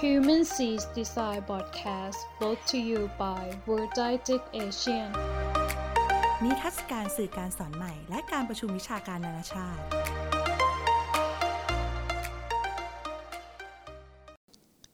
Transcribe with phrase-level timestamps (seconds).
[0.00, 5.10] Human Seas Design Podcast brought to you by World Dietech Asian
[6.44, 9.80] นิทรรศการสื่อการสอนใหม่ และการประชุมวิชาการนานาชาติ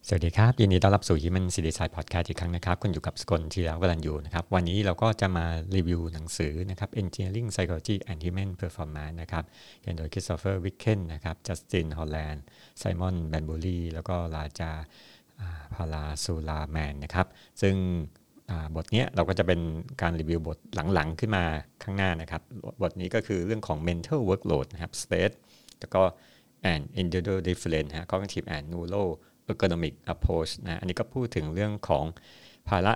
[0.08, 5.46] สวัสดีครับ ยินดีต้อนรับสู่ Human c i t y s i d e Podcast อีกครั้งนะครับคุณอยู่กับสกลทีระวรันยูนะครับวันนี้เราก็จะมา
[5.76, 9.44] รีวิวหนังสือนะครับ Engineering Psychology and Human Performance นะครับ
[9.82, 12.40] เขียนโดย Christopher Wicken นะครับ Justin Holland
[12.82, 14.72] Simon Banbury แล้วก็ลาจา
[15.76, 17.28] พาราซูลาแมนนะครับ
[17.62, 17.76] ซึ่ง
[18.76, 19.59] บทนี้เราก็จะเป็น
[20.02, 20.58] การรีวิวบท
[20.94, 21.44] หลังๆ ขึ้นมา
[21.84, 22.42] ข้างหน้านะครับ
[22.81, 25.36] บทนี้ก็คือเรื่องของ mental workload นะครับ state
[25.80, 26.02] แล้วก็
[26.72, 29.06] and individual difference ฮะ cognitive and neuro
[29.49, 32.05] ergonomic approach นะอันนี้ก็พูดถึงเรื่องของ
[32.70, 32.94] ภาระ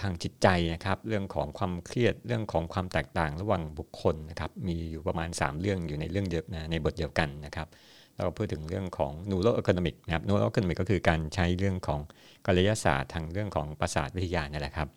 [0.00, 7.68] ทางจิตใจนะครับ เรื่องของความเครียดเรื่องของความแตกต่างระหว่างบุคคลนะครับ มีอยู่ประมาณ 3 เรื่องอยู่ในเรื่องเดียวนะในบทเดียวกันนะครับ
[8.16, 12.00] เราพูดถึงเรื่องของ neuro economic นะครับ neuro economic ก็คือการใช้เรื่องของ
[12.46, 14.88] กายศาสตร์ทางเรื่องของประสาทวิทยานี่แหละครับ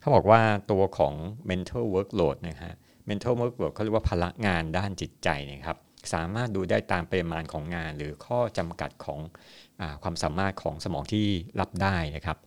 [0.00, 0.40] เขาบอกว่า
[0.70, 1.14] ตัวของ
[1.50, 2.74] mental workload นะฮะ
[3.08, 5.78] mental workload เขาเรียกว่าพลังานด้านจิตใจนะครับ
[6.14, 9.20] สามารถดูได้ตามปริมาณของงานหรือข้อจำกัดของ
[10.02, 11.26] ความสามารถของสมองที่
[11.60, 12.38] รับได้นะครับ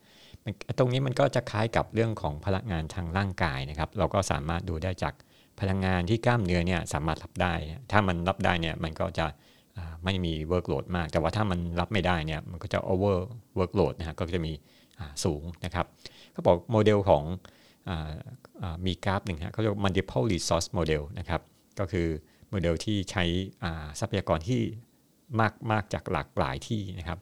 [0.77, 5.13] ตรงนี้มันก็จะคล้ายกับเรื่องของพลังงานทางร่างกายนะครับ เราก็สามารถดูได้จาก
[5.59, 7.53] พลังงานที่กล้ามเนื้อเนี่ยสามารถรับได้
[7.91, 9.25] ถ้ามันรับได้เนี่ยมันก็จะ
[10.03, 13.17] ไม่มี workload มาก แต่ว่าถ้ามันรับไม่ได้เนี่ยมันก็จะ over
[13.59, 14.53] workload นะฮะก็จะมี
[15.23, 15.85] สูงนะครับ
[16.31, 17.23] เขาบอกโมเดลของ
[18.85, 21.41] มีกราฟหนึ่งฮะเขาเรียก multiple resource model นะครับ
[21.79, 22.07] ก็คือ
[22.49, 23.23] โมเดลที่ใช้
[23.99, 24.61] ทรัพยากรที่
[25.39, 27.19] มากมากจากหลากหลายที่นะครับ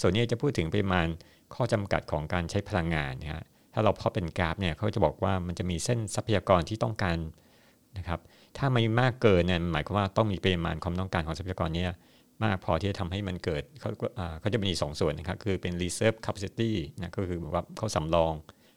[0.00, 1.06] ส่วนนี้จะพูดถึงปริมาณ
[1.54, 3.42] ข้อจำกัดของการใช้พลังงานนะฮะ
[3.74, 7.16] ถ้าเราพอเป็นกราฟเนี่ยเขาจะบอกว่ามันจะมีเส้นทรัพยากรที่ต้องการ
[7.98, 8.20] นะครับ
[8.58, 11.84] ถ้าไม่มากเกินเนี่ยหมายความว่าต้องมีปริมาณความต้องการของทรัพยากรนี้
[12.44, 13.90] มากพอที่จะทำให้มันเกิดเขา
[14.40, 18.32] เขาจะมีสองส่วนนะครับ คือเป็น reserve capacity นะก็คือแบบว่าเขาสำรอง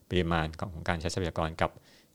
[0.10, 1.72] ปริมาณของการใช้ทรัพยากรกับ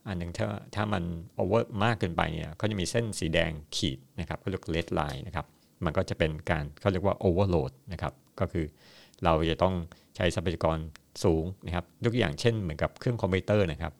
[0.06, 1.02] อันหนึ่งถ้าถ้ามัน
[1.39, 5.46] over มากเกินไปเนี่ยเขาจะมีเส้นสีแดงขีดนะครับเขาเรียก red line นะครับ
[5.85, 8.67] มันก็จะเป็นการเขาเรียกว่า overload นะครับก็คือ
[9.24, 9.74] เราจะต้อง
[10.17, 10.79] ใช้ทรัพยากร
[11.24, 13.92] สูงนะครับยกตัวอย่างเช่นเหมือนกับเครื่องคอมพิวเตอร์นะครับ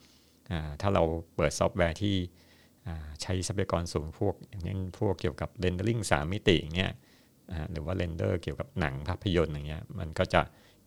[0.81, 1.03] ถ้าเรา
[1.37, 2.17] เปิดซอฟต์แวร์ที่
[3.23, 6.93] ใช้ทรัพยากรสูงพวกอย่างเช่นพวกเกี่ยวกับ rendering สามมิติเงี้ย
[7.73, 10.43] หรือว่า render เกี่ยวกับหนังภาพยนตร์อย่างเงี้ยมันก็จะ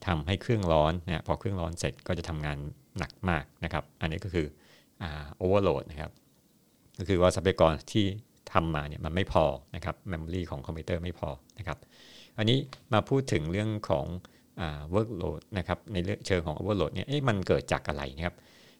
[0.05, 2.57] ทำให้เครื่องร้อนนะพอเครื่องร้อนเสร็จก็จะทำงาน
[2.97, 4.47] หนักมากนะครับ อันนี้ก็คือ
[5.37, 6.11] overload นะครับ
[6.97, 8.05] ก็คือว่าทรัพยากรที่
[8.51, 9.45] ทำมาเนี่ยมันไม่พอ
[9.75, 11.77] นะครับเมมโมรีของคอมพิวเตอร์ไม่พอนะครับ
[12.37, 12.57] อันนี้
[12.93, 14.05] มาพูดถึงเรื่องของ
[14.59, 18.35] อ่า workload นะครับในเรื่องเชิงของ overload เนี่ยเอ๊ะมันเกิดจากอะไรนะครับ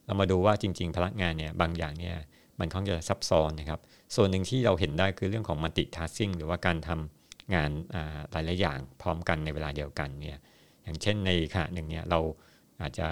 [0.06, 2.16] เรามาดูว่าจริง ๆ พลังงานเนี่ยบางอย่างเนี่ย
[2.60, 3.80] มันค่อนข้างจะซับซ้อนนะครับ
[4.16, 7.70] ส่วนหนึ่งที่เราเห็นได้คือเรื่องของ multitasking หรือว่าการทำงาน
[8.32, 10.38] หลายๆอย่างพร้อมกันในเวลาเดียวกันเนี่ย
[10.84, 12.20] อย่างเช่นในขณะหนึ่งเนี่ยเรา
[12.82, 13.08] อาจจะ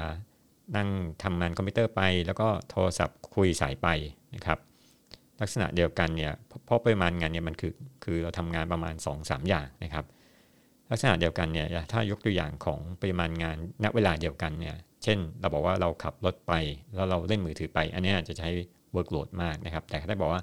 [0.75, 0.89] นั่ง
[1.23, 3.87] ทำงานคอมพิวเตอร์ไป แล้วก็โทรศัพท์คุยสายไป
[4.35, 4.59] นะครับ
[5.41, 6.33] ลักษณะเดียวกันเนี่ย
[6.65, 10.05] เพราะปริมาณงานเนี่ยมันคือคือเราทำงานประมาณ 2-3 อย่างนะครับ
[10.91, 16.53] ลักษณะเดียวกันเนี่ยถ้ายกตัวอย่างของปริมาณงานณเวลาเดียวกันเนี่ยเช่น เราบอกว่าเราขับรถไป
[16.93, 18.49] แล้วเราเล่นมือถือไป อันนี้จะใช้
[18.95, 20.41] workload มากนะครับ แต่ถ้าบอกว่า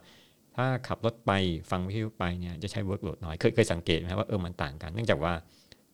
[0.57, 1.33] ถ้าขับรถไป
[1.71, 5.33] ฟังวิทยุไปเนี่ยจะใช้ workload น้อยเคยเคยสังเกตไหมว่าเออมันต่างกันเนื่องจากว่า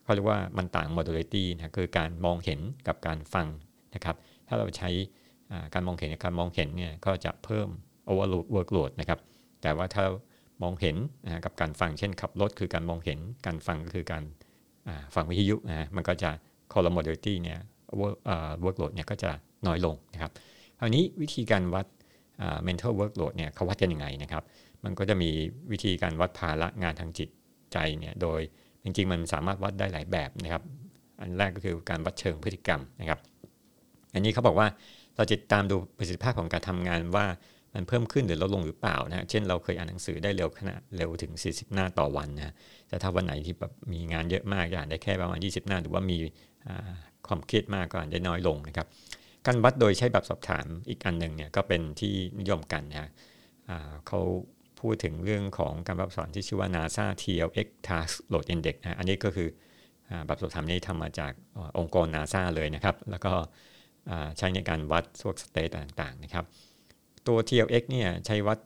[0.05, 3.47] เขาเรียกว่ามันต่าง modality นะคือการมองเห็นกับการฟัง
[3.95, 4.17] นะครับ
[4.49, 4.91] ถ้าเราใช้
[5.75, 7.69] การมองเห็นการมองเห็นเนี่ยก็จะเพิ่ม
[8.11, 9.19] overload workload นะครับ
[9.63, 10.05] แต่ว่าถ้า
[10.63, 14.25] มองเห็นนะกับการฟังเช่นขับรถคือการมองเห็นการฟังก็คือการ
[15.15, 16.31] ฟังวิทยุนะมันก็จะ
[16.73, 17.59] collaborativity เนี่ย
[18.65, 19.31] workload เนี่ยก็จะ
[19.67, 20.33] น้อยลงนะครับ
[20.79, 21.87] คราวนี้วิธีการวัด
[22.67, 24.43] mental workload เนี่ยเขาวัดกันยังไงนะครับ
[24.85, 25.31] มันก็จะมี
[25.73, 27.29] วิธีการวัดภาระงานทางจิต
[27.73, 28.41] ใจเนี่ยโดย
[28.83, 30.63] จริงๆ มันสามารถวัดได้หลายแบบนะครับ
[31.21, 33.19] อันแรกก็คือการวัดเชิงพฤติกรรมนะครับ
[34.15, 34.69] อันนี้เขาบอกว่า
[35.17, 37.27] เราจะตามดูประสิทธิภาพของการทำงานว่า
[37.75, 42.55] มันเพิ่มขึ้นหรือลดลงหรือเปล่านะเช่นเราเคยอ่านหนังสือได้เร็วขนาดเร็วถึง 40 หน้าต่อวันนะ
[42.89, 46.17] แต่ถ้าวันไหนที่แบบมีงานเยอะมากอ่านได้แค่ประมาณ 20 หน้า หรือว่ามี
[47.27, 48.87] ความเครียดมากก็อ่านได้น้อยลงนะครับ
[49.47, 53.11] การวัดโดยใช้แบบสอบถามอีกอันหนึ่งเนี่ยก็เป็นที่นิยมกันนะ
[54.07, 54.21] เขา
[54.81, 59.49] พูดถึงเรื่องของการแบบสอนที่ชื่อว่า NASA TLX Task Load Index นะอันนี้ก็คือ
[60.27, 61.33] แบบสอบถามนี้ทำมาจาก
[61.79, 63.35] องค์กร NASA เลยนะครับ แล้วก็
[64.39, 66.45] ใช้ในการวัดพวกสเตตต่างๆนะครับ
[67.29, 68.59] ตัว TLX เนี่ยใช้วัด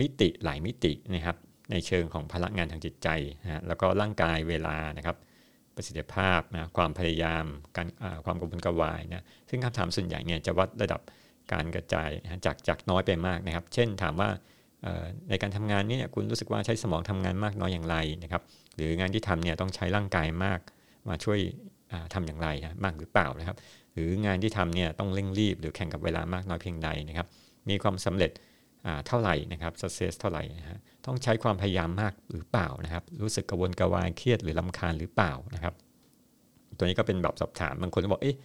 [0.00, 1.36] มิติหลายมิตินะครับ
[1.70, 3.08] ในเชิงของพลังงานทางจิตใจ
[3.42, 5.16] นะแล้วก็ร่างกายเวลานะครับ
[5.74, 7.44] ประสิทธิภาพนะความพยายาม
[7.76, 7.88] การ
[8.24, 11.00] ความกระวนกระวายนะซึ่งคำถามส่วนใหญ่เนี่ยจะวัดระดับ
[11.52, 14.28] การกระจายนะจากจากน้อยไปมากนะครับ เช่นถามว่า
[15.28, 18.42] ในการทำงานนี้คุณรู้สึกว่าใช้สมองทำงานมากน้อยอย่างไรนะครับ
[18.74, 20.60] หรืองานที่ทำเนี่ยต้องใช้ร่างกายมาก
[21.08, 21.38] มาช่วย
[22.14, 23.56] ทำอย่างไรนะมากหรือเปล่านะครับ
[23.96, 27.26] หรืองานที่ทำเนี่ยต้องเร่งรีบ หรือแข่งกับเวลามากน้อยเพียงใดนะครับ
[27.68, 28.30] มีความสำเร็จ
[29.06, 35.74] เท่าไหร่นะครับ success เท่าไหร่นะฮะต้องใช้ความพยายามมากหรือเปล่านะครับ รู้สึกกระวนกระวายเครียดหรือลำคาญหรือเปล่านะครับ
[36.78, 38.36] ตัวนี้ก็เป็นแบบสอบถามบางคนก็บอกเอ๊ะ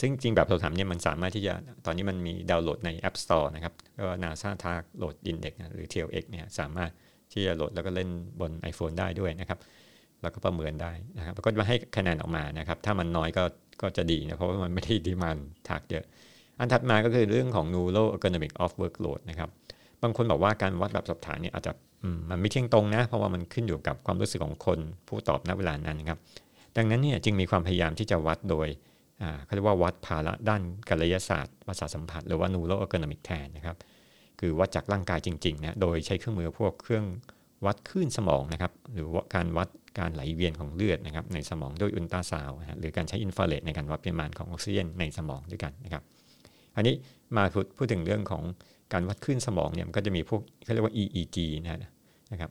[0.00, 1.54] ซึ่งจริงแบบสอบถามเนี่ยมันสามารถที่จะ
[1.86, 6.90] ตอนนี้มันมีดาวน์โหลดใน App Store นะครับก็ NASA t a g โหลด Index หรือ TLX เนี่ยสามารถ
[7.32, 8.08] ที่จะโหลดแล้วก็เล่น
[8.40, 9.58] บน iPhone ได้ด้วยนะครับ
[10.22, 13.44] แล้วก็ประเมินได้นะครับแล้วก็มาให้คะแนนออกมานะครับ ถ้ามันน้อยก็
[13.82, 16.04] ก็จะดีนะเพราะว่ามันไม่ได้ดีมันทากเยอะ
[16.58, 19.50] อันถัดมาก็คือเรื่องของ Neuro Ergonomic of Workload นะครับ
[20.02, 21.72] บางคนบอกว่าการวัดแบบสอบถามเนี่ยอาจจะ
[22.30, 24.78] มันไม่เที่ยงตรงนะ เพราะว่ามันขึ้นอยู่กับความรู้สึกของคน
[25.08, 26.18] ผู้ตอบณเวลานั้นนะครับ
[26.76, 28.68] ดังนั้นเนี่ยจึงมีความพยายามที่จะวัดโดย
[29.44, 33.76] เขาเรียกว่าวัดภาระด้านการยศาสตร์ประสาทสัมผัสหรือว่า Neuro Ergonomic แทนนะครับ
[34.40, 37.04] คือวัดจากร่างกายจริงๆนะโดยใช้เครื่องมือพวกเครื่อง
[37.66, 46.02] วัดคลื่นสมองนะครับ หรือว่าการวัด การไหลเวียนของเลือดนะครับในสมองด้วยอุลตราซาวด์หรือการใช้อินฟราเรดในการวัดปริมาณของออกซิเจนในสมองด้วยกันนะครับ
[46.76, 46.94] อันนี้
[47.36, 48.44] มาพูดพูดถึงเรื่องของ
[48.92, 51.70] การวัดคลื่นสมองเนี่ยมันก็จะมีพวกเขาเรียกว่า EEG นะ
[52.40, 52.50] ครับ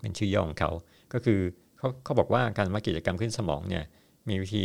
[0.00, 0.70] เป็นชื่อย่อของเขา
[1.12, 1.40] ก็คือ
[1.78, 3.84] เขาเขาบอกว่าการวัดกิจกรรมคลื่นสมองเนี่ย
[4.28, 4.64] มีวิธี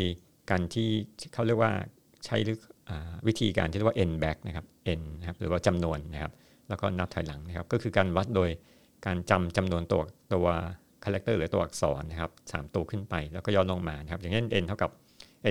[0.49, 0.89] การที่
[1.33, 1.71] เขาเรียกว่า
[2.25, 2.37] ใช้
[3.27, 4.65] วิธีการที่เรียกว่า n back นะครับ
[4.99, 6.31] n นะครับหรือว่าจำนวนนะครับ
[6.69, 8.49] แล้วก็นับถอยหลังนะครับ ก็คือการวัดโดย
[9.05, 10.01] การจำจำนวนตัว
[10.33, 10.47] ตัว
[11.03, 14.91] character หรือตัวอักษรนะครับสามตัวขึ้นไปแล้วก็ย้อนลงมานะครับอย่างเช่น n เท่ากับ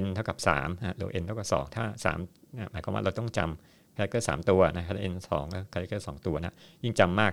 [0.04, 1.84] n เท่ากับ3ฮะหรือ n เท่ากับ 2 ถ้า
[2.16, 7.32] 3หมายความว่าเราต้องจำ character 3 ตัวนะครับ n 2ก็ character 2 ตัวนะยิ่งจำมาก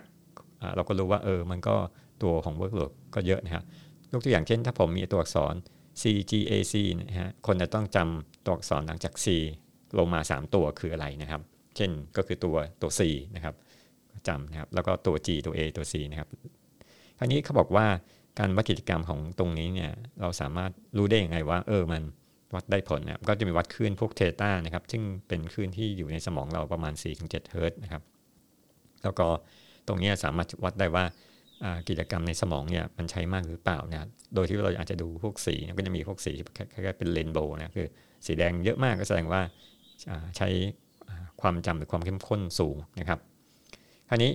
[0.75, 1.75] เราก็รู้ว่าเออมันก็
[2.23, 3.63] ตัวของ workload ก็เยอะนะครับ
[4.11, 5.55] ยกตัวอย่างเช่น ถ้าผมมีตัวอักษร
[6.01, 9.27] C G A C นะฮะคนจะต้องจำตัวอักษรหลังจาก C
[9.97, 11.41] ลงมา 3 ตัวคืออะไรนะครับ
[11.75, 13.01] เช่นก็คือตัวตัว C
[13.35, 13.55] นะครับ
[14.27, 16.29] จำนะครับแล้วก็ตัว G ตัว A ตัว C นะครับ
[17.19, 17.87] คราวนี้เขาบอกว่า
[18.39, 22.03] การวัดกิจกรรมของตรงนี้เนี่ยเราสามารถรู้ได้ยังไงว่า เออมัน
[22.53, 28.03] วัดได้ผลนะก็จะมีวัดคลื่นพวกเทต้านะครับ ซึ่งเป็นคลื่นที่อยู่ในสมองเราประมาณ 4-7 เฮิร์ตนะครับ
[29.03, 29.27] แล้วก็
[29.87, 31.05] ตรงนี้สามารถวัดได้ว่า
[31.89, 37.87] กิจกรรมในสมองเนี่ยมันใช้มากหรือเปล่านะโดยที่เราอาจจะดูพวกสีก็จะมีพวกสีคล้ายๆเป็น rainbow นะคือ
[38.25, 39.41] สีแดงเยอะมากก็แสดงว่า
[40.37, 40.47] ใช้
[41.41, 43.19] ความจำหรือความเข้มข้นสูงนะครับ
[44.09, 44.31] คราวนี้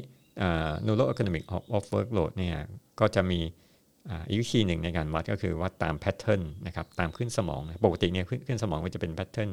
[0.87, 1.45] neuro ergonomic
[1.77, 2.57] of workload เนี่ย
[3.01, 3.41] ก็จะมี
[4.29, 9.51] อีกวิธีหนึ่งในการวัดก็คือวัดตาม pattern นะครับตามคลื่นสมองปกติเนี่ยคลื่นสมองมันจะเป็น pattern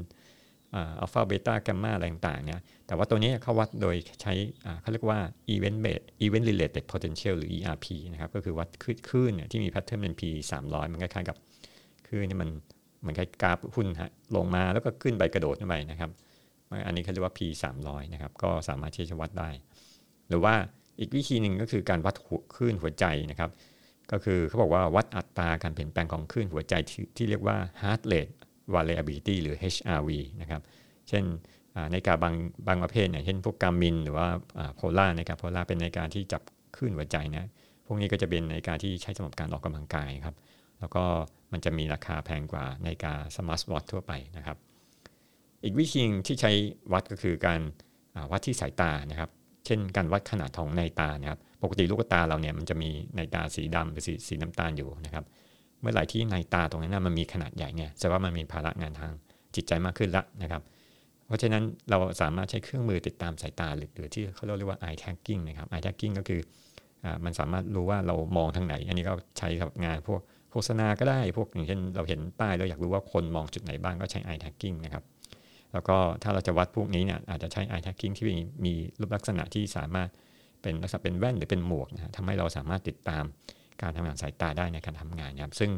[1.00, 4.34] อัลฟาเบต้าแกมมาอะไรต่างๆเนี่ยแต่ว่าตัวนี้เขาวัดโดยใช้
[4.82, 5.20] เขาเรียกว่า
[5.54, 10.22] event based event related potential หรือ ERP นะครับก็คือวัดคลื่นที่มี pattern เป็น P
[10.62, 11.38] 300 มันคล้ายๆกับ
[12.08, 12.50] คลื่นนี่มัน
[13.02, 16.12] เหมือนคล้ายกราฟหุ้นฮะลงมาแล้วก็ขึ้นไปกระโดดขึ้นไปนะครับ
[16.86, 17.40] อันนี้เขาเรียกว่า P
[17.78, 19.50] 300นะครับก็สามารถที่จะวัดได้
[20.32, 20.56] หรือว่า
[21.00, 22.16] อีกวิธีหนึ่งก็คือการวัด
[22.56, 23.52] คลื่นหัวใจนะครับ
[24.12, 26.74] ก็คือเขาบอกว่าวัดอัตราการเปลี่ยนแปลงของคลื่นหัวใจ
[27.18, 28.34] ที่เรียกว่า heart rate
[28.74, 30.10] variability หรือ HRV
[30.42, 30.62] นะครับ
[31.10, 32.36] เช่นนาฬิกาบาง
[32.68, 34.28] บางประเภทเนี่ยเช่นพวก Garmin หรือว่า
[34.76, 36.42] Polar นาฬิกา Polar เป็นนาฬิกาที่จับ
[36.76, 37.46] คลื่นหัวใจนะ
[37.86, 40.36] พวกนี้ก็จะเป็นนาฬิกาที่ใช้สำหรับการออกกำลังกายครับ
[40.80, 41.04] แล้วก็
[41.52, 44.58] มันจะมีราคาแพงกว่านาฬิกา smart watch ทั่วไปนะครับ
[45.64, 46.52] อีกวิธีที่ใช้
[46.94, 47.60] วัดก็คือการ
[48.32, 49.30] วัดที่สายตานะครับ
[49.66, 55.26] เช่นการวัดขนาดของม่านตานะครับ ปกติลูกตาเราเนี่ยมันจะมีในตาสีดำหรือสีสีน้ำตาลอยู่นะครับ
[55.82, 59.12] เมื่อไหร่ที่ในตาตรงนั้นมันมีขนาดใหญ่เนี่ยแสดงว่ามันมีภาระงานทาง
[59.56, 60.62] จิตใจมากขึ้นละนะครับ
[61.28, 66.42] เพราะฉะนั้นเราสามารถใช้เครื่องมือติดตามสายตาหรือที่เขาเรียกว่า eye tagging นะครับ eye tagging ก็คือ
[67.04, 70.22] อมันสามารถรู้ว่าเรามองทางไหน อันนี้ก็ใช้สำหรับงานพวก
[70.52, 75.04] โฆษณาก็ได้พวกอย่างเช่นเราเห็นป้ายเราอยากรู้ว่าคนมองจุดไหนบ้างก็ใช้ eye tagging นะครับ
[75.74, 78.36] แล้วก็ถ้าเราจะวัดพวกนี้เนี่ยอาจจะใช้ eye tagging ที่มี
[78.66, 80.10] มีรูปลักษณะที่สามารถ
[80.62, 83.24] เป็นลักษณะเป็นแว่นหรือเป็นหมวกนะทำให้เราสามารถติดตาม
[83.82, 85.72] การทำงานสายตาได้ในการทำงานนะครับซึ่ง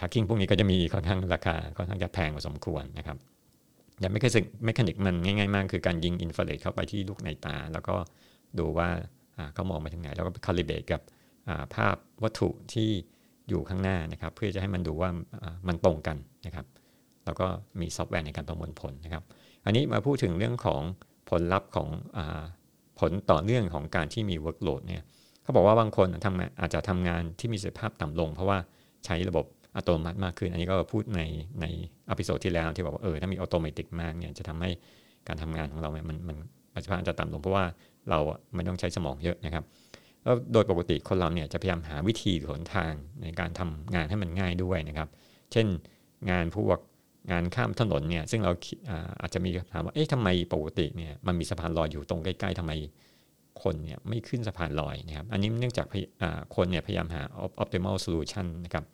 [0.00, 3.16] ทักกิ้งพวกนี้ก็จะมีค่อนข้างราคาค่อนข้างจะแพงพอสมควรนะครับ
[4.00, 7.94] อย่างไม่เคยสึกไม่คนิกมันง่าย ๆ มาก คือการยิงอินฟราเรดเข้าไปที่ลูกในตา แล้วก็
[8.58, 8.88] ดูว่า
[9.54, 11.00] เขามองไปทางไหน แล้วก็คาลิเบตกับ
[11.74, 12.90] ภาพวัตถุที่
[13.48, 15.10] อยู่ข้างหน้านะครับ เพื่อจะให้มันดูว่า
[15.68, 16.66] มันตรงกันนะครับ
[17.26, 17.46] แล้วก็
[17.80, 19.22] มีซอฟต์แวร์ในการประมวลผลนะครับ
[19.64, 20.82] อันนี้มาพูดถึงเรื่องของ
[21.30, 22.20] ผลลัพธ์ของอ
[23.00, 25.02] ผลต่อเนื่องของการที่มี workload เนี่ย
[25.42, 28.58] เขาบอกว่าบางคนทำอาจจะทำงานที่มีประสิทธิภาพต่ำลง เพราะว่า
[29.04, 31.22] ใช้ระบบอัตโนมัติมากขึ้น อันนี้ก็พูดใน
[31.60, 31.66] ใน
[32.10, 34.70] episode ที่แล้วที่บอกว่าเออถ้ามีอัตโนมัติมากเนี่ยจะทำให้
[35.28, 36.36] การทำงานของเราเนี่ยมันมัน
[36.72, 37.64] ประสิทธิภาพจะต่ำลงเพราะว่า
[38.10, 38.18] เรา
[38.54, 39.64] ไม่ต้องใช้สมองเยอะนะครับ
[40.22, 42.92] แล้วโดยปกติคนเราเนี่ยจะพยายามหาวิธีหนทาง
[43.22, 45.08] ในการทำงานให้มันง่ายด้วยนะครับ
[45.52, 45.66] เช่น
[46.30, 46.78] งานพวก
[47.30, 48.52] งานข้ามถนนเนี่ยซึ่งเรา
[49.20, 52.72] อาจจะมีคำถามว่าเอ๊ะทำไมปกติเนี่ยมันมีสะพานลอยอยู่ตรงใกล้ๆทำไม
[53.62, 55.86] คนเนี่ยไม่ขึ้นสะพานลอยนะครับอันนี้เนื่องจาก
[56.56, 57.22] คนเนี่ยพยายามหา
[57.62, 58.84] optimal solution นะครับ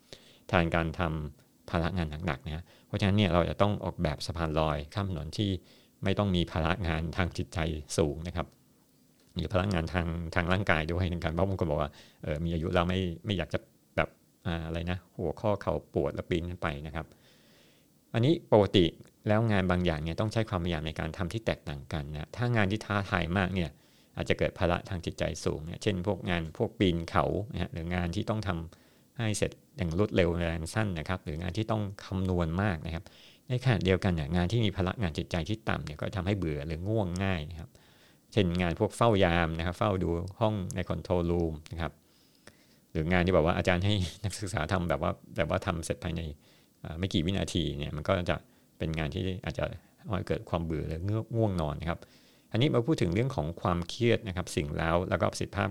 [0.47, 5.49] แทนการทำภาระงานหนักๆนะเพราะฉะนั้นเนี่ยเราจะต้องออกแบบสะพานลอยข้ามถนนที่
[6.03, 7.59] ไม่ต้องมีภาระงานทางจิตใจ
[7.97, 8.47] สูงนะครับ
[9.37, 11.91] มีพลังงานทางทางร่างกายด้วยในการเพราะบางคนบอกว่า
[12.23, 13.59] เออมีอายุเราไม่ไม่อยากจะ
[13.95, 14.09] แบบ
[14.67, 17.05] อะไรนะ หัวข้อเข่าปวดแล้วปีนขึ้นไปนะครับ
[18.13, 18.85] อันนี้ปกติ
[19.27, 23.69] แล้วงานบางอย่างเนี่ยต้องใช้ความพยายามในการทำที่แตกต่างกันนะถ้างานที่ท้าทายมากเนี่ย
[24.15, 33.03] อาจจะเกิดภาระทางจิตใจสูงเนี่ยเช่น พวกงานพวกปีนเขานะหรืองานที่ต้องทำให้เสร็จอย่างรวดเร็วแรงสั้นนะครับ หรืองานที่ต้องคำนวณมากนะครับ
[33.49, 37.69] ในขณะเดียวกันเนี่ยงานที่มีพลังงานจิตใจที่ต่ำเนี่ยก็ทำให้เบื่อหรือง่วงง่ายนะครับ
[38.33, 41.91] เช่นงานพวกเฝ้ายามนะครับ เฝ้าดูห้องในคอนโทรลรูมนะครับ
[42.91, 43.93] หรืองานที่แบบว่าอาจารย์ให้
[44.23, 46.21] นักศึกษาทำแบบว่าแบบว่าทำเสร็จภายใน
[46.99, 48.37] ไม่กี่วินาทีเนี่ยมันก็จะ
[48.77, 49.65] เป็นงานที่อาจจะ
[50.27, 51.01] เกิดความเบื่อหรือ
[51.35, 51.99] ง่วงนอนนะครับ
[52.51, 55.69] อันนี้มาพูดถึงเรื่องของความเครียดนะครับ สิ่งแล้วแล้วก็ประสิทธิภาพ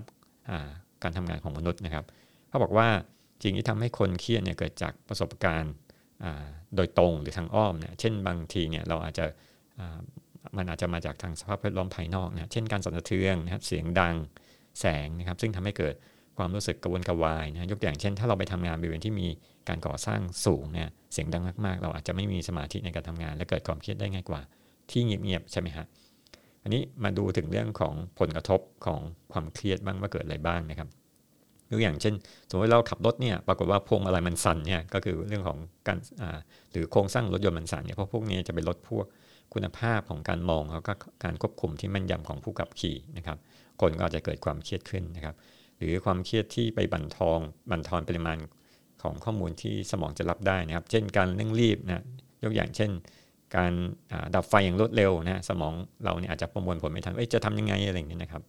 [1.03, 2.05] การทำงานของมนุษย์นะครับ
[2.49, 2.89] เขาบอกว่า
[3.43, 5.75] จริงที่ทำให้คนเครียดเนี่ยเกิดจากประสบการณ์
[6.77, 9.25] โดยตรงหรือทางอ้อมเนี่ยเช่นบางทีเนี่ยเราอาจจะ
[10.57, 14.15] มันอาจจะมาจากทางสภาพแวดล้อมภายนอกนะเช่นการสั่นสะเทือนนะครับเสียงดัง
[14.81, 15.95] แสงนะครับ ซึ่งทำให้เกิด
[16.39, 19.27] ความรู้สึกกระวนกระวายนะยกตัวอย่างเช่น ถ้าเราไปทำงานบริเวณที่มี
[19.69, 24.41] การก่อสร้างสูงเนี่ยเสียงดังมากๆ เราอาจจะไม่มีสมาธิในการทำงาน และเกิดความเครียดได้ง่ายกว่า
[24.91, 25.87] ที่เงียบๆใช่ไหมฮะ
[26.63, 29.01] อันนี้มาดูถึงเรื่องของผลกระทบของ
[29.33, 30.89] ความเครียดบ้างว่าเกิดอะไรบ้างนะครับ
[31.71, 32.15] ยกอย่างเช่น
[32.49, 35.99] สมมติเราขับรถเนี่ยปรากฏว่าพวงมาลัยมันสั่นเนี่ยก็คือเรื่องของการ
[36.73, 39.07] หรือโครงสร้างรถยนต์มันสั่นเนี่ยเพราะพวกนี้จะเป็นลดพวก
[39.55, 40.93] คุณภาพของการมองแล้วก็
[41.25, 43.39] การควบคุมที่แม่นยำของผู้ขับขี่นะครับ
[43.81, 45.35] คนก็อาจจะเกิดความเครียดขึ้นนะครับ
[45.83, 47.39] หรือความเครียดที่ไปบั่นทอง
[47.71, 48.39] บั่นทอนปริมาณ
[49.03, 52.05] ของข้อมูลที่สมองจะรับได้นะครับ เช่นการเร่งรีบนะ
[52.45, 52.91] ยกอย่างเช่น
[53.57, 53.73] การ
[54.35, 55.73] ดับไฟอย่างรวดเร็วนะสมอง
[56.05, 58.43] เราเนี่ยอาจจะประมวลผลไม่ทันจะทำยังไงอะไรอย่างนี้นะครับ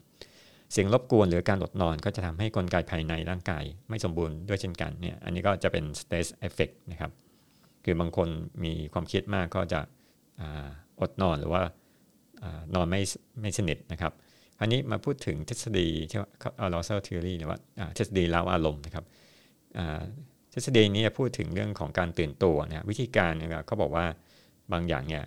[0.71, 7.11] เสียงรบกวนหรือการหลดนอนก็จะทำให้กลไกภายในร่างกาย ไม่สมบูรณ์ด้วยเช่นกันเนี่ยอันนี้ก็จะเป็น stress effect นะครับ
[7.85, 8.27] คือบางคน
[8.63, 9.79] มีความเครียดมากก็จะ
[10.99, 11.61] อดนอนหรือว่า
[12.75, 13.01] นอนไม่
[13.41, 14.13] ไม่สนิทนะครับ
[14.63, 16.29] คราวนี้มาพูดถึงทฤษฎีที่ว่า
[16.65, 17.57] arousal theory หรือว่า
[17.97, 19.05] ทฤษฎีเล้าอารมณ์นะครับ
[20.53, 24.05] ทฤษฎีนี้พูดถึงเรื่องของการตื่นตัวนะวิธีการเนี่ยเขาบอกว่า
[24.71, 25.23] บางอย่างเนี่ย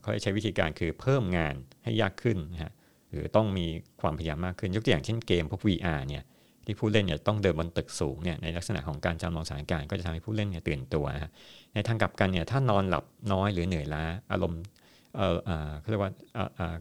[0.00, 1.54] เขาใช้วิธีการคือเพิ่มงาน
[1.84, 2.72] ให้ยากขึ้นนะฮะ
[3.10, 3.66] หรือต้องมี
[4.00, 6.22] ความพยายามมากขึ้นยกตัวอย่างเช่นเกมพวก VR เนี่ย
[6.66, 11.32] ที่ผู้เล่นเนี่ยต้องเดินบนตึกสูงเนี่ยในลักษณะของการจำลองสถานการณ์ก็จะทำให้ผู้เล่นเนี่ยตื่นตัวนะ
[11.74, 14.02] ในทางกลับกันเนี่ยถ้านอนหลับน้อยหรือเหนื่อยล้า
[14.32, 14.62] อารมณ์
[15.14, 16.12] เอ่อเขาเรียกว่า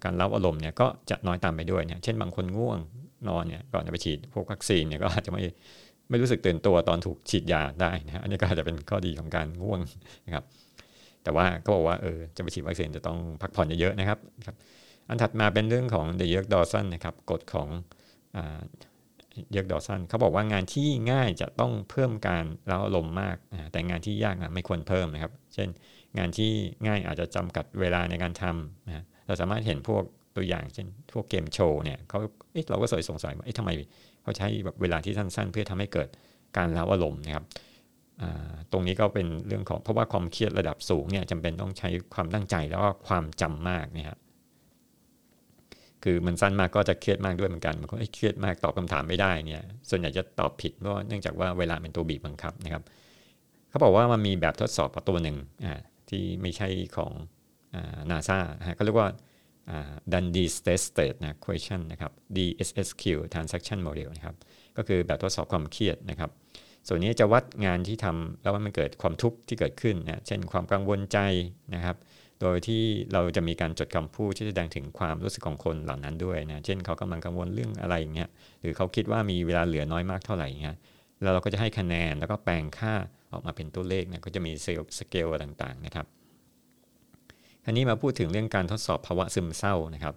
[0.04, 2.80] การเล่าอารมณ์เนี่ยก็จะน้อยตามไปด้วยเนี่ยเช่นบางคนง่วง
[3.28, 5.42] นอนเนี่ยก่อนจะไปฉีดพวกวัคซีนเนี่ยก็อาจจะไม่
[6.10, 9.80] ไม่รู้สึกตื่นตัวตอนถูกฉีดยาได้นะอันนี้ก็อาจจะเป็นข้อดีของการง่วง
[10.26, 10.44] นะครับ
[11.24, 14.20] แต่ว่าก็บอกว่าเออจะไปฉีดวัคซีนจะต้องพักผ่อนเยอะๆนะครับ
[15.10, 17.68] อันถัดมาเป็นเรื่องของเดอะ Yerkes Dodson นะครับกฎของ
[19.52, 23.36] Yerkes Dodson เขาบอกว่างานที่ง่ายจะต้องเพิ่มการเร้าอารมณ์มาก
[23.72, 25.70] แต่งานที่ยากนะไม่ควรเพิ่มนะครับ เช่น
[26.18, 26.52] งานที่
[26.88, 30.04] ง่ายอาจจะจำกัดเวลาในการทำนะเราสามารถเห็นพวก
[30.36, 32.20] ตัวอย่างเช่นพวกเกมโชว์เนี่ยเขา
[32.52, 33.70] เเราก็สยสงสัยว่าเอ๊ะทำไม
[34.24, 36.10] เขาใช้แบบเวลาที่สั้น ๆ เพื่อทำให้เกิด
[36.58, 37.46] การเร้าอารมณ์นะครับ
[38.72, 44.18] ตรงนี้ก็เป็นเรื่องของเพราะว่าความเครียดระดับสูงเนี่ยจำเป็นต้องใช้ความตั้งใจแล้วก็ความจำมากนะครับ
[46.04, 52.84] คือมันสั้นมากก็จะเครียดมากด้วยเหมือนกันมันก็เครียดมากตอบคำถามไม่ได้เนี่ยส่วนใหญ่จะตอบผิดเพราะเนื่องจากว่าเวลาเป็นตัวบีบบังคับนะครับ
[53.70, 55.80] เขาบอกว่ามันมีแบบทดสอบตัวหนึ่งอ่า
[56.10, 56.68] ที่ไม่ใช่
[56.98, 57.12] ของ
[58.10, 58.38] นาซา
[58.76, 59.10] เขาเรียกว่า
[60.12, 64.36] Dundee Stress State นะ question นะครับ DSSQ Transaction Model นะครับ
[64.78, 66.32] ก็คือแบบทดสอบความเครียดนะครับ
[66.88, 71.18] ส่วนนี้จะวัดงานที่ทำแล้วมันเกิดความทุกข์ที่เกิดขึ้นนะเช่นความกังวลใจ
[71.76, 71.98] นะครับ
[72.42, 72.84] โดยที่
[73.14, 78.30] เราจะมีการจดคำพูดที่แสดงถึงความรู้สึกของคนเหล่านั้นด้วยนะเช่นเขากำลังกังวลเรื่องอะไรอย่างเงี้ย
[78.62, 80.78] หรือเขาคิดว่ามีเวลาเหลือน้อยมากเท่าไหร่เงี้ย
[81.22, 82.94] แล้วเราก็จะให้คะแนนแล้วก็แปลงค่า
[83.34, 86.06] ออกมาเป็นตัวเลขนะก็จะมีเซลล์สเกลต่างๆนะครับ
[87.66, 90.16] อันนี้มาพูดถึงเรื่องการทดสอบภาวะซึมเศร้านะครับ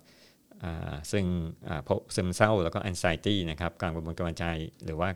[1.12, 1.24] ซึ่ง
[1.88, 4.44] พบซึมเศร้าแล้วก็ anxiety นะครับการกระบวนการใจ
[4.84, 5.08] หรือว่า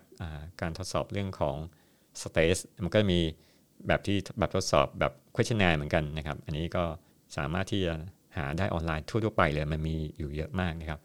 [0.61, 1.57] การทดสอบเรื่องของ
[2.21, 3.21] stress มันก็มี
[3.87, 6.85] แบบที่แบบทดสอบแบบ questionnaire เหมือนกันนะครับ อันนี้ก็
[7.37, 7.95] สามารถที่จะ
[8.37, 11.01] หาได้ออนไลน์ทั่วๆไปเลยมันมีอยู่เยอะมากนะครับ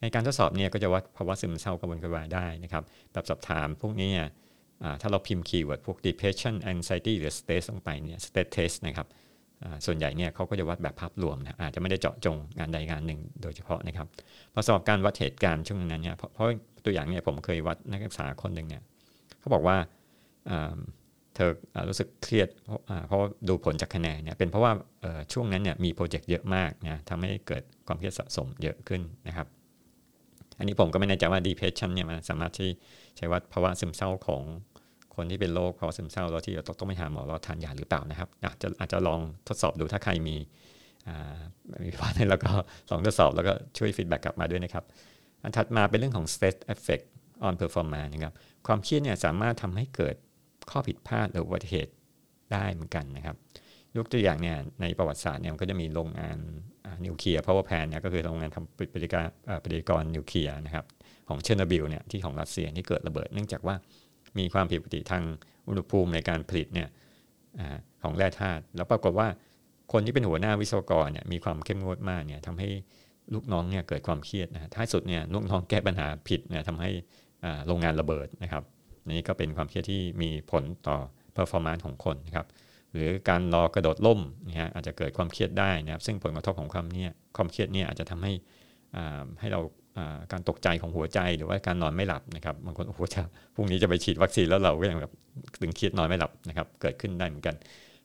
[0.00, 4.28] ในการทดสอบเนี่ยก็จะวัดภาวะซึมเศร้ากระวนกระวายได้นะครับ แบบสอบถามพวกนี้เนี่ย
[5.00, 9.08] ถ้าเราพิมพ์ keyword พวก depression anxiety หรือ stress ลงไปเนี่ย stress test นะครับ
[9.86, 14.06] ส่วนใหญ่เนี่ยเขาก็จะวัดแบบภาพรวมนะอาจจะไม่ได้เจาะจงงานใดงานหนึ่งโดยเฉพาะนะครับ
[14.54, 16.48] ประสอบการวัดเหตุการณ์ช่วงนั้นเนี่ยเพราะ
[16.84, 18.82] ตัวอย่างเนี่ยผมเคยวัดนักศึกษาคนหนึ่งเนี่ย
[19.40, 19.76] เขาบอกว่า
[21.34, 21.50] เธอ
[21.88, 22.48] รู้สึกเครียด
[23.06, 23.18] เพราะ
[23.48, 24.72] ดูผลจากคะแนนเนี่ยเป็นเพราะว่า
[25.32, 29.46] ช่วงนั้นเนี่ยมีโปรเจกต์เยอะมากนะทำให้เกิดความเครียดสะสมเยอะขึ้นนะครับ
[30.58, 32.70] อันนี้ผมก็ไม่แน่ใจว่า depression เนี่ยมันสามารถที่
[33.16, 34.42] ใช้วัดภาวะซึมเศร้าของ
[35.14, 40.36] คนที่เป็นโรคภาวะซึมเศร้าแล้วที่จะต้องไปหาหมอแล้วทานยาหรือเปล่านะครับอาจจะอาจจะลองทดสอบดูถ้าใครมี
[41.84, 42.50] มีพาร์ทแล้วก็
[42.90, 44.84] ลองทดสอบแล้วก็ช่วย feedback กลับมาด้วยนะครับ
[45.42, 47.04] อันถัดมาเป็นเรื่องของ stress effect
[47.46, 48.34] on performance นะครับ
[48.66, 50.16] ความเครียดเนี่ยสามารถทำให้เกิด
[50.70, 51.92] ข้อผิดพลาดหรืออุบัติเหตุ
[52.52, 53.36] ได้เหมือนกันนะครับ
[53.96, 56.38] ยกตัวอย่างเนี่ยในประวัติศาสตร์เนี่ยมันก็จะมีโรงงาน
[57.04, 59.24] nuclear power plant เนี่ยก็คือโรงงานทำปฏิกรณ์
[59.62, 60.84] ปฏิกรณ์นิวเคลียร์นะครับ
[61.28, 63.74] ของเชอร์โนบิลเนี่ยที่ของรัสเซียที่เกิดระเบิดเนื่องจากว่า
[64.38, 65.22] มีความผิดปกติทาง
[65.68, 66.88] อุณหภูมิในการผลิตเนี่ย
[68.02, 69.28] ของแร่ธาตุแล้วปรากฏว่า
[69.92, 72.68] คนที่เป็นหัวหน้าวิศวกรเนี่ยมีความเข้มงวดมากเนี่ยทำให้
[73.34, 76.90] ลูกน้องเนี่ยเกิดความเครียดนะท้ายสุดเนี่ยลูกน้องแก้ปัญหาผิดเนี่ยทำให้
[77.66, 78.62] โรงงานระเบิดนะครับ
[79.10, 80.96] นี่ก็เป็นความเครียดที่มีผลต่อ
[81.36, 82.46] performance ของคนนะครับ
[82.92, 88.32] หรือการรอกระโดดล่มนะฮะอาจจะเกิดความเครียดได้นะครับ ซึ่งผลกระทบของความเนี่ยความเครียดเนี่ยอาจจะทำให้
[89.40, 89.60] ให้เรา
[90.32, 93.22] การตกใจของหัวใจหรือว่าการนอนไม่หลับนะครับบางคนโอ้โหจะ
[93.54, 95.12] พรุ่งนี้จะไปฉีดวัคซีนแล้วเราก็ยังแบบ
[95.60, 97.54] ตึงเครียดนอนไม่หลับนะครับเกิดขึ้นได้เหมือนกัน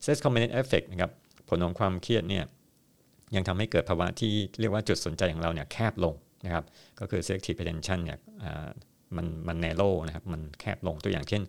[0.01, 1.11] stress component effect นะครับ
[1.49, 2.43] ผลของความเครียดเนี่ย
[3.35, 6.13] ยังทำให้เกิดภาวะที่เรียกว่าจุดสนใจของเราเนี่ยแคบลง
[6.45, 6.63] นะครับ
[6.99, 8.17] ก็คือ selective attention เนี่ย
[9.15, 11.41] มันมัน narrow นะครับมันแคบลงตัวอย่างเช่น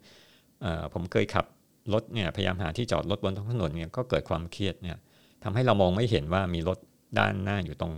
[0.95, 1.47] ผมเคยขับ
[1.93, 4.97] รถเนี่ยพยายามหาที่จอดรถบนท้องถนนเนี่ยก็เกิดความเครียดเนี่ย
[5.45, 6.79] ทำให้เรามองไม่เห็นว่ามีรถ
[7.19, 7.93] ด้านหน้าอยู่ตรง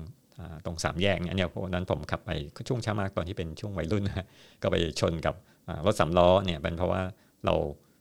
[0.66, 2.30] ตรงสามแยกเนี่ยเนี่ยวันนั้นผมขับไป
[2.68, 4.26] ช่วงเช้ามากตอนที่เป็นช่วงวัยรุ่นนะ
[4.62, 5.34] ก็ไปชนกับ
[5.86, 7.02] รถสามล้อเนี่ยเป็นเพราะว่า
[7.44, 7.54] เรา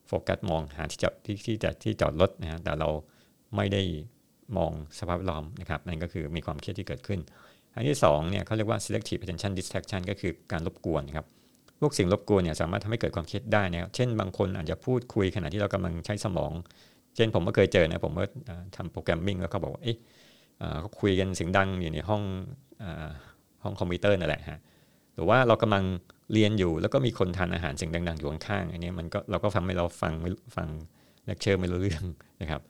[0.08, 2.88] โฟกัสมองหาที่จอดที่ที่จะที่จอดรถนะฮะแต่เรา
[3.56, 3.82] ไม่ได้
[4.56, 7.20] มองสภาพแวดล้อมนะครับนั่นก็คือมีความเครียดที่เกิดขึ้น
[7.74, 11.26] อันที่2เนี่ยเขาเรียกว่า selective attention distraction ก็คือการรบกวนครับ
[11.80, 16.52] พวกสิ่งรบกวนเนี่ยสามารถทำให้เกิดความเครียดได้นะครับเช่นบางคนอาจจะพูดคุยขณะที่เรากำลังใช้สมอง
[17.16, 18.24] เช่นผมก็เคยเจอนะผมก็
[18.76, 19.96] ทำ programming แล้วเขาบอกว่าเอ๊ะ
[20.80, 22.22] เขาคุยกันเสียงดังอยู่ในห้อง
[23.62, 24.60] ห้องคอมพิวเตอร์นั่นแหละฮะ
[25.14, 25.84] หรือว่าเรากำลัง
[26.32, 30.12] เรียนอยู่แล้วก็มีคนทานอาหารเสียงดังๆอยู่ข้างๆอันนี้มันก็เราก็ฟังไม่เราฟัง
[30.56, 30.68] ฟัง
[31.26, 32.04] เลคเชอร์ไม่รู้เรื่อง
[32.40, 32.60] นะครับ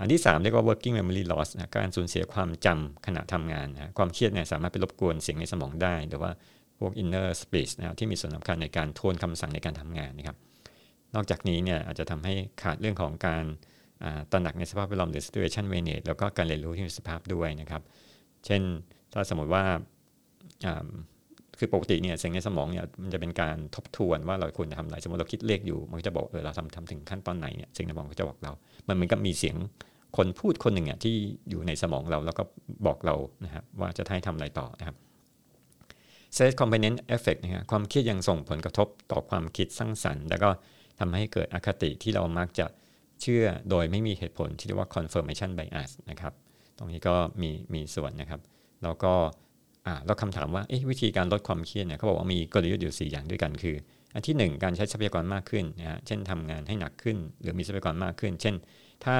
[0.00, 6.30] อันที่ 3 เรียกว่า working memory loss นะการสูญเสียความจำขณะทำงานนะความเครียดเนี่ยสามารถไปรบกวนเสียงในสมองได้ หรือว่า
[6.78, 10.36] พวก inner speech นะครับที่มีส่วนสำคัญในการทวนคำสั่งในการทำงานนะครับ
[11.14, 13.44] นอกจากนี้เนี่ยอาจจะทำให้ขาดเรื่องของการ
[14.30, 17.82] ตระหนักในสภาพแวดล้อมหรือ situation awareness แล้วก็การเรียนรู้ที่มีสภาพด้วยนะครับ
[18.46, 18.62] เช่น
[19.12, 19.64] ถ้าสมมติว่า
[21.58, 28.52] คือปกติเนี่ยเสียงในสมองเนี่ยมันจะเป็นการทบทวนว่าเราควรจะทำอะไร สมมติเราคิดเลขอยู่ มันจะบอกเออเราทำทำถึงขั้นตอนไหนเนี่ยเสียงในสมองก็จะบอกเรา
[28.88, 29.56] มันเหมือนกับมีเสียง
[30.16, 31.14] คนพูดคนหนึ่งอะที่
[31.50, 32.42] อยู่ในสมองเราแล้วก็
[32.86, 34.96] บอกเรานะครับว่าจะให้ทำอะไรต่อนะครับ
[36.34, 40.50] stress component effect นะครับความเครียดยังส่งผลกระทบต่อความคิดสร้างสรรค์ แล้วก็
[40.98, 42.66] ทำให้เกิดอคติที่เรามักจะ
[43.22, 46.32] เชื่อโดยไม่มีเหตุผลที่เรียกว่า confirmation bias นะครับ
[46.78, 48.40] ตรงนี้ก็มีมีส่วนนะครับ
[48.82, 49.12] แล้วก็
[49.86, 53.76] อ่าแล้วคำถามว่าวิธีการลดความเครียดเนี่ยเขาบอกว่ามีกลยุทธ์อยู่ 4 อย่างด้วยกันคือ
[54.14, 58.54] อันที่ 1 การใช้ทรัพยากรมากขึ้นนะฮะเช่นทำงานให้หนักขึ้น หรือมีทรัพยากรมากขึ้น เช่น
[59.04, 59.16] ถ้า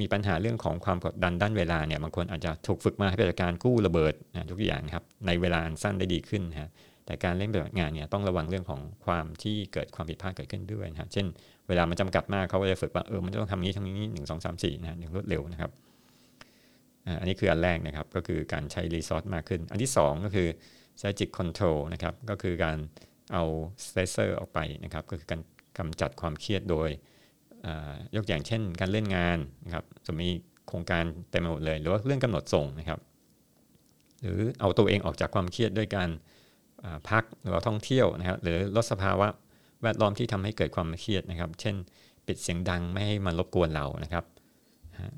[0.00, 6.70] มีปัญหาเรื่องของความกดดันด้านเวลาเนี่ยบางคนอาจจะถูกฝึกมาให้เป็นการกู้ระเบิดนะทุกอย่างครับในเวลาสั้นได้ดีขึ้นนะ
[7.06, 11.26] แต่การเล่นแบบงานเนี่ยต้องระวังเรื่องของความที่เกิดความผิดพลาดเกิดขึ้นด้วยนะเช่น
[11.68, 15.70] เวลามันจำกัดมากเขาก็จะฝึกว่าเออมันต้องทำนี้ทำนี้หนึ่งสองสามสี่นะอย่างรวดเร็วนะครับ
[17.20, 20.48] อันนี้คืออันแรกนะครับก็คือการใช้ resource มากขึ้น อันที่ 2 ก็คือ
[21.00, 22.76] ใช้จิต control นะครับก็คือการ
[23.32, 23.42] เอา
[23.86, 25.40] stressor ออกไปนะครับก็คือการ
[25.78, 26.88] กำจัดความเครียดโดย
[28.16, 30.28] ยกอย่างเช่น การเร่งงานนะครับจะมี
[30.68, 33.00] โครงการเต็มไปหมดเลย หรือว่าเรื่องกำหนดส่งนะครับ
[34.22, 36.08] หรือเอาตัวเองออกจากความเครียดด้วยการ
[37.10, 39.28] พักหรือท่องเที่ยวนะครับ หรือลดสภาวะ
[39.82, 41.74] แวดล้อมที่ทำให้เกิดความเครียดนะครับ เช่น
[42.26, 44.24] ปิดเสียงดังไม่ให้มันรบกวนเรานะครับ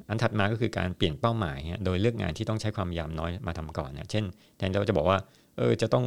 [0.08, 4.24] อันถัดมาก็คือการเปลี่ยนเป้าหมาย โดยเลือกงานที่ต้องใช้ความยามน้อยมาทำก่อนนะเช่น
[4.56, 5.18] แทนเราจะบอกว่า
[5.56, 6.04] เออจะต้อง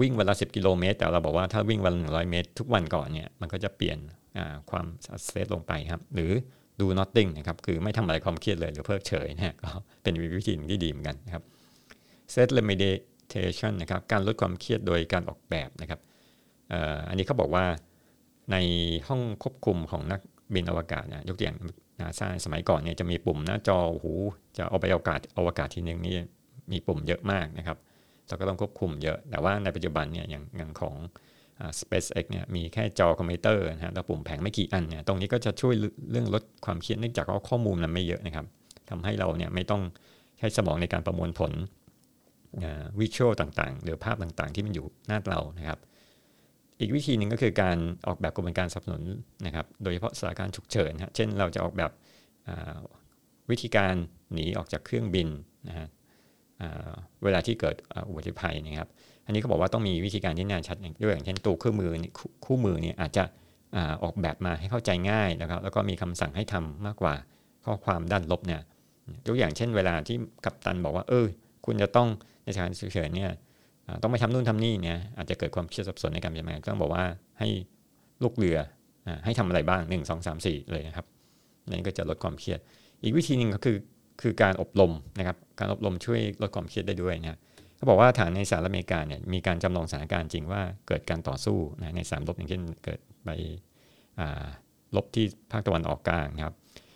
[0.00, 3.98] วิ่งวันละ10 กิโลเมตร แต่เราบอกว่าถ้าวิ่งวันละ100 เมตร ทุกวันก่อนเนี่ยมันก็จะเปลี่ยน
[4.70, 4.86] ความ
[5.24, 6.32] สเตรสลงไปครับ หรือ
[6.80, 9.68] ดู nothing นะครับ คือไม่ทำอะไรความเครียดเลยหรือเพิกเฉยนะก็
[10.02, 11.42] เป็นวิธีที่ดีเหมือนกันนะครับ
[12.34, 16.00] set remediation นะครับ การลดความเครียดโดยการออกแบบนะครับ
[17.08, 17.64] อันนี้เขาบอกว่า
[18.52, 18.56] ใน
[19.08, 20.20] ห้องควบคุมของนัก
[20.54, 21.58] บินอวกาศนี่ยยกตัวอย่าง
[22.00, 24.12] นาซาสมัยก่อนเนี่ยจะมีปุ่มหน้าจอหู
[24.56, 26.16] จะเอาไปอวกาศอวกาศทีนึงนี่
[26.72, 27.78] มีปุ่มเยอะมากนะครับ
[28.28, 30.94] เราก็ต้องควบคุมเยอะ แต่ว่าในปัจจุบันเนี่ยอย่างอย่างของ
[31.80, 35.74] SpaceX เนี่ยมีแค่จอคอมพิวเตอร์นะฮะแล้วปุ่มแผงไม่กี่อันเนี่ยตรงนี้ก็จะช่วย
[36.10, 38.46] เรื่องลดความเครียดเนื่องจากว่าข้อมูลมันไม่เยอะนะครับ
[38.90, 39.82] ทำให้เราเนี่ยไม่ต้อง
[40.38, 41.52] ใช้สมองในการประมวลผล
[43.00, 45.78] วิชวลต่างๆ หรือภาพต่างๆ ที่มันอยู่หน้าเรานะครับ
[46.80, 49.02] อีกวิธีหนึ่งก็คือการออกแบบกระบวนการสนับสนุน
[49.46, 51.90] นะครับ โดยเฉพาะสถานการณ์ฉุกเฉินนะเช่นเราจะออกแบบ
[53.50, 53.94] วิธีการ
[54.32, 55.28] หนีออกจากเครื่องบิน
[55.68, 55.88] นะฮะ
[57.24, 57.76] เวลาที่เกิด
[58.08, 58.88] อุบัติภัยนะครับ
[59.28, 61.90] อันนี้เขาบอกว่าต้องมีวิธีการที่แน่ชัดด้วยอย่างเช่นตัวเครื่องมือ
[62.44, 63.24] คู่มือเนี่ยอาจจะ
[64.02, 67.14] ออกแบบมาให้เข้าใจง่ายนะครับ แล้วก็มีคำสั่งให้ทำมากกว่า
[67.64, 68.60] ข้อความด้านลบเนี่ย
[69.26, 71.26] ยกอย่างเช่นเวลาที่กัปตันบอกว่าเออ
[71.66, 72.08] คุณจะต้อง
[72.44, 73.30] ในสถานฉุกเฉินเนี่ย
[74.02, 77.04] ต้องไปทำนู่นทำนี่เนี่ยอาจจะเกิดความเครียดสับสนในการปฏิบัติงานต้องบอกว่า
[77.38, 77.48] ให้
[78.22, 78.58] ลูกเรือ
[79.24, 81.06] ให้ทำอะไรบ้าง 1 2 3 4 เลยนะครับ
[81.70, 82.58] นั่นก็จะลดความเครียด
[83.02, 83.76] อีกวิธีหนึ่งก็คือ
[84.22, 87.38] คือการอบรมนะครับ การอบรมช่วยลดความเครียดได้ด้วยนะ
[87.78, 93.30] เขาบอกว่าฐานในสหรัฐอเมริกาเนี่ยมีการจำลองสถานการณ์จริงว่าเกิดการต่อสู้นะในสามลบอย่างเช่นเกิดไป
[94.96, 96.54] ลบที่ภาคตะวันออกกลางนะครับ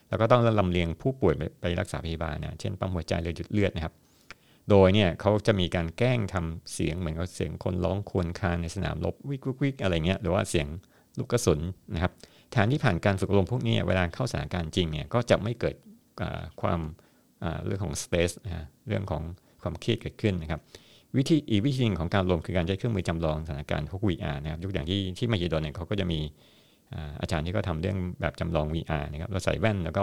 [0.08, 3.94] แล้วก็ต้องลำเลียงผู้ป่วยไปไปรักษาพยาบาลนะเช่นปั๊มหัวใจหรือหยุดเลือดนะครับ
[4.70, 10.66] โดยเนี่ยเขาจะมีการแกล้งทำเสียงเหมือนกับเสียงคนร้องควญคางในสนามรบวิกวิกอะไรเงี้ยหรือว่าเสียง
[11.18, 11.60] ลูกกระสุน
[11.94, 12.12] นะครับ
[12.54, 15.74] ฐานที่ผ่านการฝึกอบรมพวกนี้เวลาเข้าสถานการณ์จริงเนี่ยก็จะไม่เกิด
[16.60, 16.80] ความ
[17.64, 19.22] เรื่องของสเตสนะเรื่องของ
[19.62, 20.60] ความเครียดเกิดขึ้นนะครับ
[21.16, 26.20] วิธีอีกวิธีหนึ่งของการรวมคือการใช้เครื่องมือจำลองสถานการณ์พวก VR นะครับยกอย่างที่ที่มาเยดอนเนี่ยเขาก็จะมี
[27.20, 30.02] อาจารย์ที่ก็ทำเรื่องแบบจำลอง VR นะครับเราใส่แว่นแล้วก็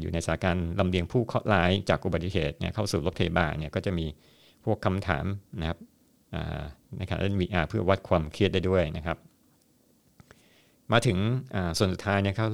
[0.00, 4.06] อยู่ในสถานการณ์ลำเลียงผู้เคราะห์ร้ายจากอุบัติเหตุเนี่ยเข้าสู่รถเทบาเนี่ยก็จะมี
[4.64, 5.24] พวกคำถาม
[5.60, 5.78] นะครับ
[6.98, 9.18] ในการเล่น VR เพื่อวัดความเครียดได้ด้วยนะครับ
[10.92, 11.18] มาถึง
[11.78, 12.48] ส่วนสุดท้ายเนี่ยเขา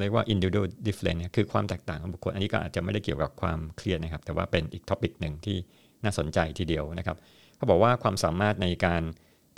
[0.00, 5.56] เรียกว่า individual difference คือความแตกต่างของบุคคล อันนี้ก็อาจจะไม่ได้เกี่ยวกับความเครียดนะครับ แต่ว่าเป็นอีกท็อปิกหนึ่งที่
[6.04, 7.16] น่าสนใจทีเดียวนะครับ
[7.56, 9.02] เขาบอกว่าความสามารถในการ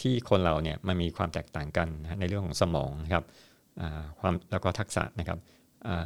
[0.01, 1.89] ที่คนเราเนี่ยมันมีความแตกต่างกัน
[2.21, 3.25] ในเรื่องของสมองนะครับ
[4.21, 5.39] ความแล้วก็ทักษะนะครับ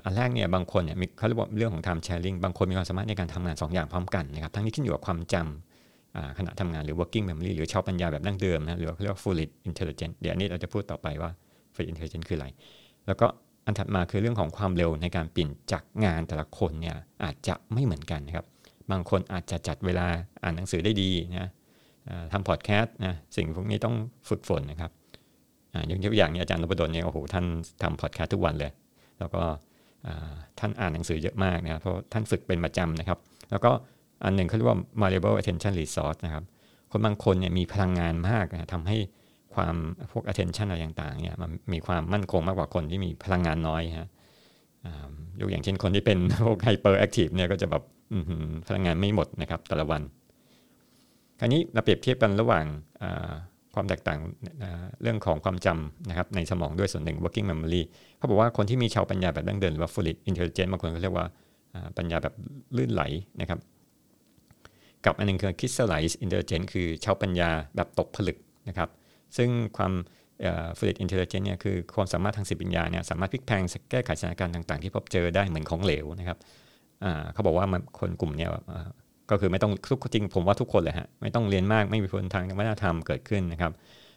[0.04, 11.30] อันแรกเนี่ยบางคนเนี่ยเขาเรียกว่าเรื่องของ time sharing บางคนมีความสามารถในการทำงาน 2 อย่างพร้อมกันนะครับทั้งนี้ขึ้นอยู่กับความจำขณะทำงานหรือ working memory หรือชาวปัญญาแบบดั้งเดิมนะหรือเรียกว่า fluid intelligence เดี๋ยวอันนี้เราจะพูดต่อไปว่า
[11.76, 12.48] fluid intelligence คืออะไร
[13.06, 13.26] แล้วก็
[13.66, 18.46] อันถัดมาคือเรื่องของความเร็วในการเปลี่ยนจากงานแต่ละคนเนี่ยอาจจะไม่เหมือนกันนะครับ
[18.90, 20.06] บางคนอาจจะจัดเวลา
[20.42, 21.50] อ่านหนังสือได้ดีนะ
[22.32, 23.94] ทำพอดแคสต์นะสิ่งพวกนี้ต้อง
[24.28, 24.90] ฝึกฝนนะครับ
[25.86, 27.44] อย่างตัวอย่างอาจารย์นพดลเนี่ยโอ้โหท่าน
[27.82, 28.70] ทำพอดแคสต์ทุกวันเลย
[29.18, 29.42] แล้วก็
[30.58, 33.18] ท่านอ่านหนังสือเยอะมากนะครับเพราะท่านฝึกเป็นประจำนะครับ
[33.50, 33.70] แล้วก็
[34.24, 36.44] อันหนึ่งเขาเรียกว่า malleable attention resource นะครับ
[36.90, 38.96] คนบางคนเนี่ยมีพลังงานมากนะทำให้
[39.56, 39.74] ความ
[40.12, 44.08] พวก attention อะไรต่างๆเนี่ยมันมีความมั่นคงมากกว่าคนที่มีพลังงานน้อยฮะ
[45.40, 47.82] ยกอย่างเช่นคนที่เป็นพวก hyper active เนี่ยก็จะแบบ
[48.68, 50.02] พลังงานไม่หมดนะครับแต่ละวัน
[51.40, 52.64] คราวนี้เราเปรียบเทียบกันระหว่าง
[53.74, 54.18] ความแตกต่าง
[55.02, 57.82] เรื่องของความจำนะครับในสมองด้วยส่วนหนึ่ง working memory
[58.16, 61.26] เขาบอกว่าคนที่มีชาวปัญญาแบบดั้งเดิมหรือว่า fluid intelligence บางคนก็เรียกว่า
[61.98, 62.34] ปัญญาแบบ
[62.76, 63.02] ลื่นไหล
[63.40, 63.58] นะครับ
[65.04, 68.38] กับอันนึงคือ crystallized intelligence คือเชาวน์ปัญญาแบบตกผลึก
[68.68, 68.88] นะครับ
[69.36, 69.92] ซึ่งความ
[70.76, 76.38] fluid intelligence เนี่ยคือความสามารถทางสติปัญญาเนี่ยสามารถพลิกแพลงแก้ไขสถานการณ์ต่างๆ ที่พบเจอได้เหมือนของเหลวนะครับ
[77.32, 77.66] เขาบอกว่า
[77.98, 78.50] คนกลุ่มเนี่ย
[79.30, 83.72] ก็คือไม่ต้องทุกจริงผมว่าทุกคนเลยฮะไม่ต้องเรียนมากไม่มีผลทางวัฒนธรรมเกิดขึ้นนะครับ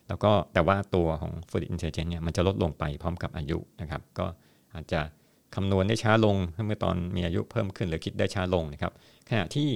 [0.07, 4.25] แล้วก็แต่ว่าตัวของ fluid intelligence เนี่ยมันจะลดลงไปพร้อมกับอายุนะครับ ก็
[4.73, 5.01] อาจจะ
[5.55, 6.35] คำนวณได้ช้าลง
[6.67, 8.93] เมื่อตอนมีอายุเพิ่มขึ้นหรือคิดได้ช้าลงนะครับ
[9.29, 9.69] ขณะที่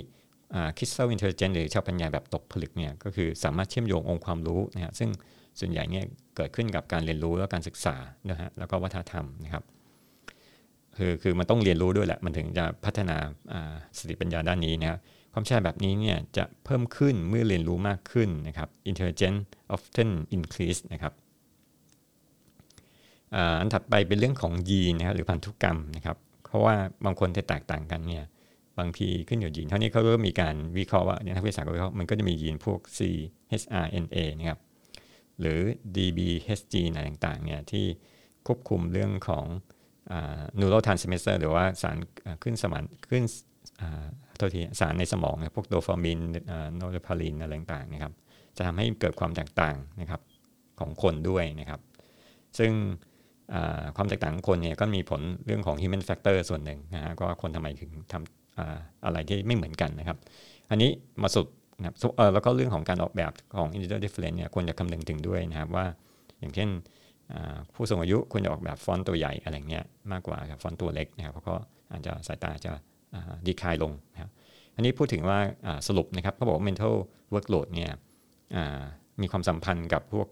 [0.77, 5.09] คิดเซลอินเทลเจนหรือชาวปัญญาแบบตกผลึกเนี่ยก็คือสามารถเชื่อมโยงองค์ความรู้นะฮะซึ่ง
[5.59, 7.95] ส่วนใหญ่เนี่ยเกิดขึ้นกับการเรียนรู้และการศึกษา
[8.29, 9.63] นะฮะแล้วก็วัฒนธรรมนะครับ
[10.97, 13.17] คือคือมันต้องเรียนรู้ด้วยแหละมันถึงจะพัฒนา
[13.97, 14.99] สติปัญญาด้านนี้นะครับ
[15.33, 19.41] ความฉลาดแบบนี้เนี่ยจะเพิ่มขึ้นเมื่อเรียนรู้มากขึ้นนะครับ intelligence
[19.75, 21.13] often increase นะครับ
[23.59, 28.23] อันถัดไปเป็นเรื่องของยีนนะครับหรือพันธุกรรมนะครับ เพราะว่าบางคนจะแตกต่างกันเนี่ย
[28.79, 32.99] บางทีขึ้นอยู่ยีนเท่านี้เขาก็มีการวิเคราะห์ว่านักวิทยาศาสตร์ก็วิเคราะห์มันก็จะมียีนพวก C
[33.61, 34.59] HRNA นะครับ
[35.39, 35.59] หรือ
[35.95, 37.85] DBHG อะไรต่างๆเนี่ยที่
[38.47, 39.45] ควบคุมเรื่องของ
[40.59, 41.97] นูโรทรานสมิเตอร์หรือว่าสาร
[42.43, 43.23] ขึ้นสมานขึ้น
[44.37, 46.19] โทษทีสารในสมองพวกโดฟามิน
[46.75, 48.13] โนเรพาลินอะไรต่างๆนะครับ
[48.57, 50.21] จะทำให้เกิดความแตกต่างนะครับ
[50.79, 51.79] ของคนด้วยนะครับ
[52.57, 52.71] ซึ่ง
[53.95, 58.42] ความแตกต่างของคนเนี่ยก็มีผลเรื่องของ human factor ส่วนหนึ่งนะฮะก็คนทำไมถึงทำ
[59.05, 60.17] อะไรที่ไม่เหมือนกันนะครับ
[60.69, 60.89] อันนี้
[61.23, 61.47] มาสุด
[61.79, 61.95] นะครับ
[62.33, 65.85] แล้วก็เรื่องของการออกแบบของ individual difference เนี่ยควรจะคำนึงถึงด้วยนะครับว่า
[66.39, 66.69] อย่างเช่น
[67.73, 71.55] ผู้สูงอายุควรจะออกแบบฟอนต์ตัวใหญ่อะไรเงี้ยมากกว่าฟอนต์ตัวเล็กนะครับเพราะก็
[71.91, 72.71] อาจจะสายตาจะ
[73.45, 74.29] ดีคายลงนะครับ
[74.75, 75.39] อันนี้พูดถึงว่า
[75.87, 76.95] สรุปนะครับเขาบอกว่า mental
[77.33, 77.91] workload เนี่ย
[79.21, 80.27] มีความสัมพันธ์กับพวก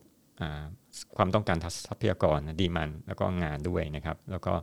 [1.17, 1.57] ความต้องการ
[1.87, 4.53] ทรัพยากรดีมันแล้วก็งานด้วยนะครับ แล้วก็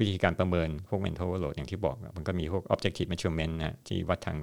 [0.00, 4.38] วิธีการประเมินพวก mental workload อย่างที่บอก มันก็มีพวก objective measurement นะที่วัดทาง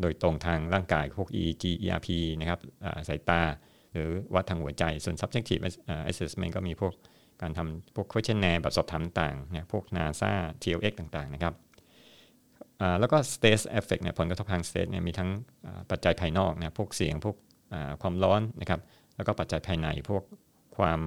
[0.00, 2.08] โดยตรงทางร่างกายพวก EEG ERP
[2.40, 2.60] นะครับ
[3.08, 3.42] สายตา
[3.92, 5.62] หรือวัดทางหัวใจ ส่วน subjective
[6.10, 6.92] assessment ก็มีพวก
[7.42, 10.32] การทำพวก questionnaire แบบสอบถามต่างนี่ยพวก NASA
[10.62, 11.54] TLX ต่างๆ นะครับ
[13.00, 15.30] แล้วก็ stress effect เนี่ยผลกระทบทาง stress เนี่ยมีทั้ง
[15.90, 17.36] ปัจจัยภายนอกนะพวกเสียงพวก
[18.02, 18.80] ความร้อนนะครับ
[19.16, 20.22] แล้วก็ปัจจัยภายในพวก
[20.76, 21.00] ความ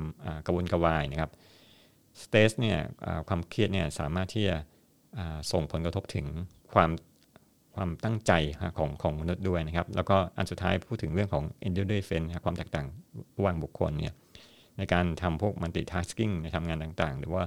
[0.45, 1.31] กระวนกระวายนะครับ
[2.23, 2.77] สเตสเนี่ย
[3.27, 4.55] ความเครียดเนี่ยสามารถที่จะ
[5.51, 6.25] ส่งผลกระทบถึง
[6.73, 6.89] ความ
[7.75, 8.31] ความตั้งใจ
[8.77, 12.87] ของของมนุษย์ด้วยนะครับ แล้วก็อันสุดท้ายพูดถึงเรื่องของ endurance ความแตกต่าง
[13.37, 14.13] ระหว่างบุคคลเนี่ย
[14.77, 17.43] ในการทำพวก multitasking ในทำงานต่างๆ หรือว่า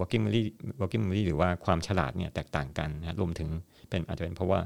[0.00, 0.42] working memory
[0.80, 3.48] working memory หรือว่าความฉลาดเนี่ยแตกต่างกันนะรวมถึง
[3.90, 4.60] เป็นอาจจะเป็นเพราะว่า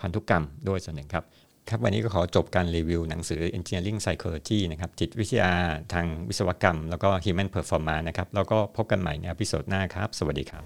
[0.00, 1.24] พันธุกรรมด้วยส่วนหนึ่งครับ
[1.70, 5.50] ครับวันนี้ก็ขอจบการรีวิวหนังสือ Engineering Psychology นะครับจิตวิทยา
[5.92, 10.64] ทางวิศวกรรม แล้วก็ Human Performance นะครับแล้วก็พบกันใหม่ในอพิโซดหน้าครับ สวัสดีครับ